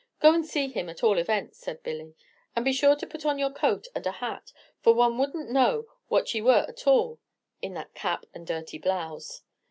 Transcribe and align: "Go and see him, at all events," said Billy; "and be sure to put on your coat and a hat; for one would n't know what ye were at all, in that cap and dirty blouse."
"Go 0.19 0.33
and 0.33 0.43
see 0.43 0.67
him, 0.69 0.89
at 0.89 1.03
all 1.03 1.19
events," 1.19 1.59
said 1.59 1.83
Billy; 1.83 2.15
"and 2.55 2.65
be 2.65 2.73
sure 2.73 2.95
to 2.95 3.05
put 3.05 3.23
on 3.23 3.37
your 3.37 3.51
coat 3.51 3.85
and 3.93 4.03
a 4.07 4.13
hat; 4.13 4.51
for 4.79 4.95
one 4.95 5.19
would 5.19 5.35
n't 5.37 5.51
know 5.51 5.85
what 6.07 6.33
ye 6.33 6.41
were 6.41 6.65
at 6.67 6.87
all, 6.87 7.19
in 7.61 7.75
that 7.75 7.93
cap 7.93 8.25
and 8.33 8.47
dirty 8.47 8.79
blouse." 8.79 9.43